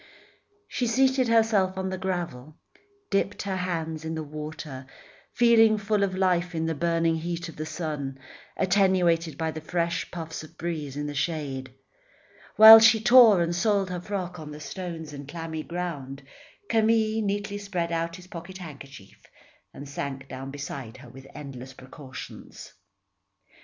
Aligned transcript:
She 0.67 0.87
seated 0.87 1.27
herself 1.27 1.77
on 1.77 1.89
the 1.91 1.97
gravel, 1.99 2.55
dipped 3.11 3.43
her 3.43 3.57
hands 3.57 4.03
in 4.03 4.15
the 4.15 4.23
water, 4.23 4.87
feeling 5.35 5.77
full 5.77 6.01
of 6.03 6.17
life 6.17 6.55
in 6.55 6.65
the 6.65 6.73
burning 6.73 7.17
heat 7.17 7.47
of 7.49 7.55
the 7.55 7.67
sun, 7.67 8.17
attenuated 8.57 9.37
by 9.37 9.51
the 9.51 9.61
fresh 9.61 10.09
puffs 10.09 10.41
of 10.43 10.57
breeze 10.57 10.97
in 10.97 11.05
the 11.05 11.13
shade. 11.13 11.75
While 12.55 12.79
she 12.79 12.99
tore 12.99 13.43
and 13.43 13.55
soiled 13.55 13.91
her 13.91 14.01
frock 14.01 14.39
on 14.39 14.49
the 14.49 14.59
stones 14.59 15.13
and 15.13 15.27
clammy 15.27 15.61
ground, 15.61 16.23
Camille 16.67 17.21
neatly 17.21 17.59
spread 17.59 17.91
out 17.91 18.15
his 18.15 18.25
pocket 18.25 18.57
handkerchief 18.57 19.27
and 19.71 19.87
sank 19.87 20.27
down 20.27 20.49
beside 20.49 20.97
her 20.97 21.09
with 21.11 21.27
endless 21.35 21.73
precautions. 21.73 22.73